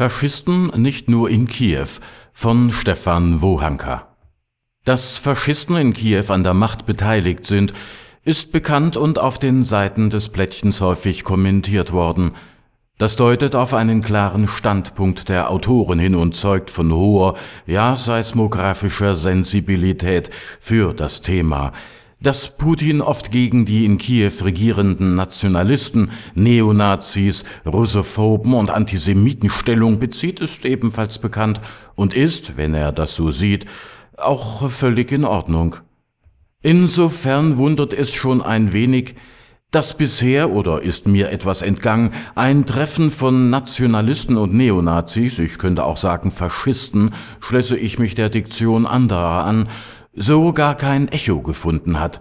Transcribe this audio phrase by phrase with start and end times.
[0.00, 1.86] Faschisten nicht nur in Kiew
[2.32, 4.16] von Stefan Wohanka.
[4.86, 7.74] Dass Faschisten in Kiew an der Macht beteiligt sind,
[8.24, 12.32] ist bekannt und auf den Seiten des Plättchens häufig kommentiert worden.
[12.96, 17.34] Das deutet auf einen klaren Standpunkt der Autoren hin und zeugt von hoher,
[17.66, 20.30] ja seismografischer Sensibilität
[20.60, 21.72] für das Thema.
[22.22, 30.40] Dass Putin oft gegen die in Kiew regierenden Nationalisten, Neonazis, Russophoben und Antisemiten Stellung bezieht,
[30.40, 31.62] ist ebenfalls bekannt
[31.94, 33.64] und ist, wenn er das so sieht,
[34.18, 35.76] auch völlig in Ordnung.
[36.60, 39.14] Insofern wundert es schon ein wenig,
[39.70, 45.84] dass bisher, oder ist mir etwas entgangen, ein Treffen von Nationalisten und Neonazis, ich könnte
[45.84, 49.68] auch sagen Faschisten, schlösse ich mich der Diktion anderer an,
[50.14, 52.20] so gar kein Echo gefunden hat.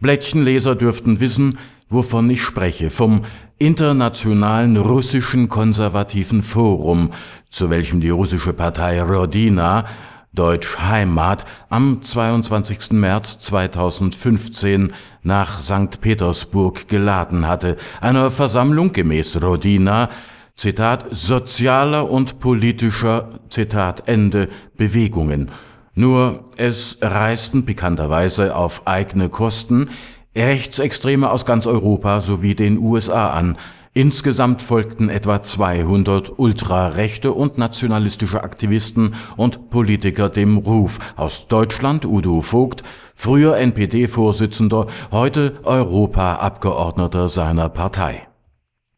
[0.00, 3.22] Blättchenleser dürften wissen, wovon ich spreche, vom
[3.58, 7.10] Internationalen Russischen Konservativen Forum,
[7.48, 9.86] zu welchem die russische Partei Rodina
[10.34, 12.90] Deutsch Heimat am 22.
[12.90, 16.00] März 2015 nach St.
[16.00, 20.10] Petersburg geladen hatte, einer Versammlung gemäß Rodina,
[20.56, 25.50] Zitat, sozialer und politischer, Zitat Ende, Bewegungen.
[25.94, 29.90] Nur es reisten pikanterweise auf eigene Kosten
[30.36, 33.56] Rechtsextreme aus ganz Europa sowie den USA an,
[33.96, 42.40] Insgesamt folgten etwa 200 ultrarechte und nationalistische Aktivisten und Politiker dem Ruf aus Deutschland Udo
[42.40, 42.82] Vogt,
[43.14, 48.26] früher NPD-Vorsitzender, heute Europaabgeordneter seiner Partei.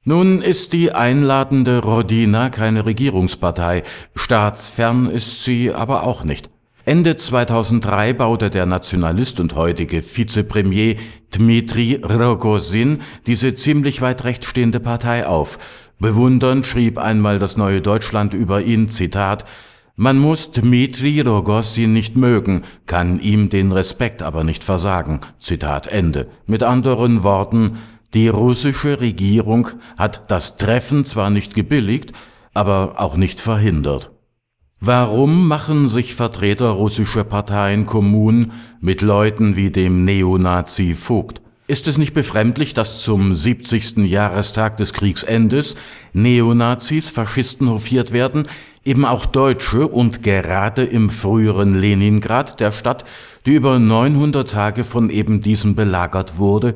[0.03, 3.83] Nun ist die einladende Rodina keine Regierungspartei,
[4.14, 6.55] staatsfern ist sie aber auch nicht.
[6.88, 10.94] Ende 2003 baute der Nationalist und heutige Vizepremier
[11.34, 15.58] Dmitri Rogozin diese ziemlich weit rechts stehende Partei auf.
[15.98, 19.44] Bewundernd schrieb einmal das Neue Deutschland über ihn, Zitat,
[19.96, 25.18] man muss Dmitri Rogozin nicht mögen, kann ihm den Respekt aber nicht versagen.
[25.40, 26.28] Zitat Ende.
[26.46, 27.78] Mit anderen Worten,
[28.14, 32.12] die russische Regierung hat das Treffen zwar nicht gebilligt,
[32.54, 34.12] aber auch nicht verhindert.
[34.81, 41.41] Warum machen sich Vertreter russischer Parteien Kommunen mit Leuten wie dem Neonazi Vogt?
[41.66, 44.06] Ist es nicht befremdlich, dass zum 70.
[44.06, 45.76] Jahrestag des Kriegsendes
[46.12, 48.47] Neonazis, Faschisten hofiert werden,
[48.84, 53.04] eben auch Deutsche und gerade im früheren Leningrad, der Stadt,
[53.47, 56.75] die über 900 Tage von eben diesem belagert wurde,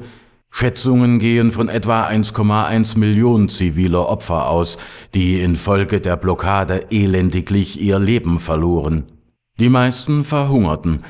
[0.50, 4.78] Schätzungen gehen von etwa 1,1 Millionen ziviler Opfer aus,
[5.14, 9.04] die infolge der Blockade elendiglich ihr Leben verloren.
[9.58, 11.04] Die meisten verhungerten.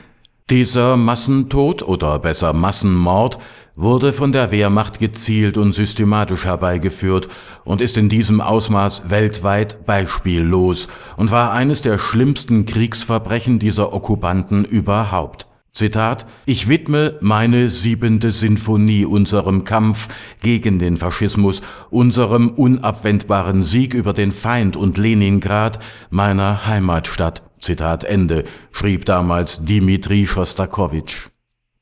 [0.51, 3.39] Dieser Massentod oder besser Massenmord
[3.77, 7.29] wurde von der Wehrmacht gezielt und systematisch herbeigeführt
[7.65, 14.65] und ist in diesem Ausmaß weltweit beispiellos und war eines der schlimmsten Kriegsverbrechen dieser Okkupanten
[14.65, 15.47] überhaupt.
[15.73, 20.09] Zitat, ich widme meine siebente Sinfonie unserem Kampf
[20.43, 25.79] gegen den Faschismus, unserem unabwendbaren Sieg über den Feind und Leningrad,
[26.11, 27.43] meiner Heimatstadt.
[27.61, 31.29] Zitat Ende, schrieb damals Dimitri Schostakowitsch.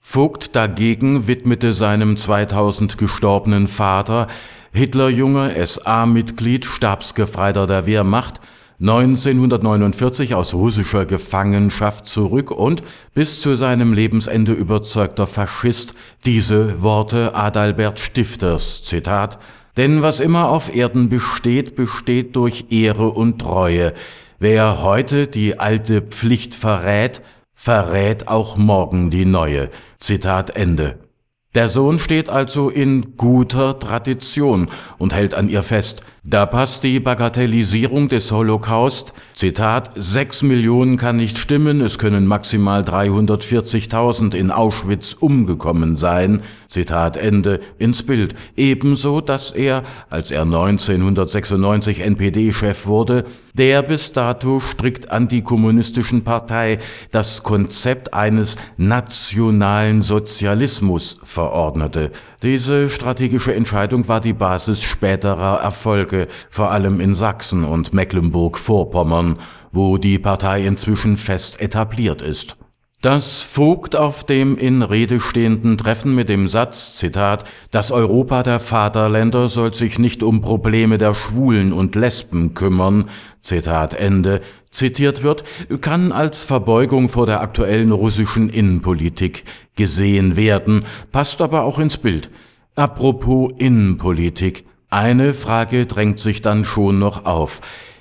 [0.00, 4.26] Vogt dagegen widmete seinem 2000 gestorbenen Vater,
[4.72, 8.40] Hitlerjunge, SA-Mitglied, Stabsgefreiter der Wehrmacht,
[8.80, 15.94] 1949 aus russischer Gefangenschaft zurück und bis zu seinem Lebensende überzeugter Faschist
[16.24, 19.40] diese Worte Adalbert Stifters, Zitat,
[19.76, 23.94] denn was immer auf Erden besteht, besteht durch Ehre und Treue.
[24.38, 27.22] Wer heute die alte Pflicht verrät,
[27.54, 29.70] verrät auch morgen die neue.
[29.98, 31.07] Zitat Ende.
[31.54, 36.02] Der Sohn steht also in guter Tradition und hält an ihr fest.
[36.22, 42.82] Da passt die Bagatellisierung des Holocaust, Zitat, sechs Millionen kann nicht stimmen, es können maximal
[42.82, 48.34] 340.000 in Auschwitz umgekommen sein, Zitat Ende, ins Bild.
[48.58, 56.78] Ebenso, dass er, als er 1996 NPD-Chef wurde, der bis dato strikt antikommunistischen Partei
[57.10, 62.10] das Konzept eines nationalen Sozialismus verordnete.
[62.42, 69.38] Diese strategische Entscheidung war die Basis späterer Erfolge, vor allem in Sachsen und Mecklenburg-Vorpommern,
[69.70, 72.56] wo die Partei inzwischen fest etabliert ist.
[73.00, 78.58] Das Vogt auf dem in Rede stehenden Treffen mit dem Satz, Zitat, das Europa der
[78.58, 83.04] Vaterländer soll sich nicht um Probleme der Schwulen und Lesben kümmern,
[83.40, 84.40] Zitat Ende,
[84.70, 85.44] zitiert wird,
[85.80, 89.44] kann als Verbeugung vor der aktuellen russischen Innenpolitik
[89.76, 92.30] gesehen werden, passt aber auch ins Bild.
[92.74, 97.60] Apropos Innenpolitik, eine Frage drängt sich dann schon noch auf.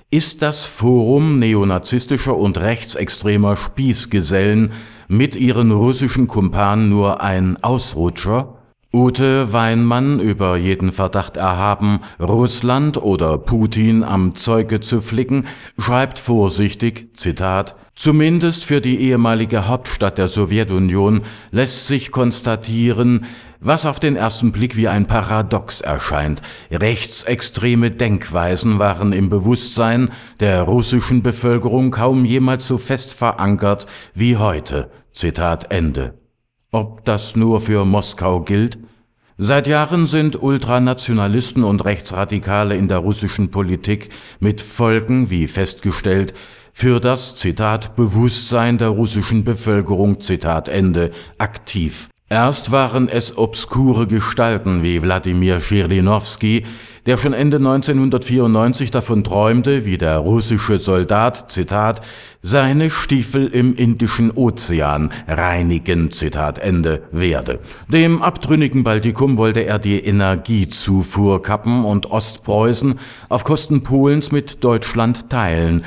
[0.10, 4.72] Ist das Forum neonazistischer und rechtsextremer Spießgesellen
[5.10, 8.57] mit ihren russischen Kumpanen nur ein Ausrutscher?
[8.94, 15.46] Ute Weinmann, über jeden Verdacht erhaben, Russland oder Putin am Zeuge zu flicken,
[15.78, 23.26] schreibt vorsichtig, Zitat, Zumindest für die ehemalige Hauptstadt der Sowjetunion lässt sich konstatieren,
[23.60, 26.44] was auf den ersten Blick wie ein Paradox erscheint.
[26.70, 34.92] Rechtsextreme Denkweisen waren im Bewusstsein der russischen Bevölkerung kaum jemals so fest verankert wie heute.
[35.12, 36.14] Zitat Ende.
[36.72, 38.78] Ob das nur für Moskau gilt?
[39.38, 44.10] Seit Jahren sind Ultranationalisten und Rechtsradikale in der russischen Politik
[44.42, 46.34] mit Folgen, wie festgestellt,
[46.74, 52.10] für das Zitat Bewusstsein der russischen Bevölkerung Zitat Ende aktiv.
[52.30, 56.66] Erst waren es obskure Gestalten wie Wladimir Schirlinowski,
[57.08, 62.02] der schon Ende 1994 davon träumte, wie der russische Soldat, Zitat,
[62.42, 67.60] seine Stiefel im Indischen Ozean reinigen, Zitat Ende, werde.
[67.88, 72.96] Dem abtrünnigen Baltikum wollte er die Energiezufuhr kappen und Ostpreußen
[73.30, 75.86] auf Kosten Polens mit Deutschland teilen.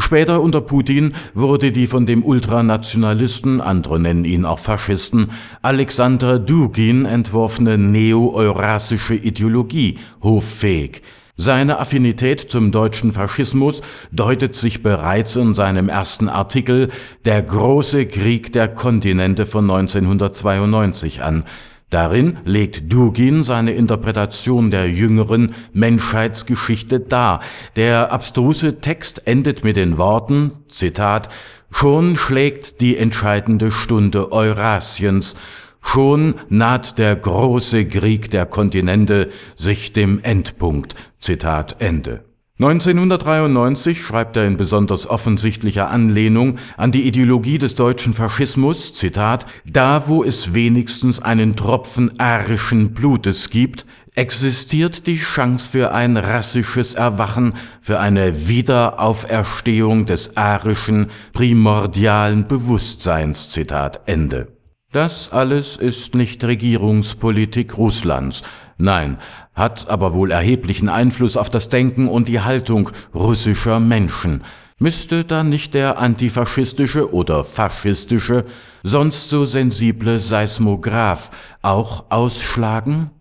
[0.00, 5.28] Später unter Putin wurde die von dem Ultranationalisten, andere nennen ihn auch Faschisten,
[5.62, 11.02] Alexander Dugin entworfene neo-eurasische Ideologie hoffähig.
[11.36, 13.80] Seine Affinität zum deutschen Faschismus
[14.12, 16.90] deutet sich bereits in seinem ersten Artikel
[17.24, 21.44] Der große Krieg der Kontinente von 1992 an,
[21.90, 27.40] Darin legt Dugin seine Interpretation der jüngeren Menschheitsgeschichte dar.
[27.74, 31.28] Der abstruse Text endet mit den Worten, Zitat,
[31.72, 35.36] Schon schlägt die entscheidende Stunde Eurasiens,
[35.80, 40.94] schon naht der große Krieg der Kontinente sich dem Endpunkt.
[41.18, 42.29] Zitat Ende.
[42.60, 50.08] 1993 schreibt er in besonders offensichtlicher Anlehnung an die Ideologie des deutschen Faschismus, Zitat, da
[50.08, 57.54] wo es wenigstens einen Tropfen arischen Blutes gibt, existiert die Chance für ein rassisches Erwachen,
[57.80, 64.59] für eine Wiederauferstehung des arischen, primordialen Bewusstseins, Zitat Ende.
[64.92, 68.42] Das alles ist nicht Regierungspolitik Russlands,
[68.76, 69.18] nein,
[69.54, 74.42] hat aber wohl erheblichen Einfluss auf das Denken und die Haltung russischer Menschen.
[74.80, 78.46] Müsste dann nicht der antifaschistische oder faschistische,
[78.82, 81.30] sonst so sensible Seismograph
[81.62, 83.08] auch ausschlagen?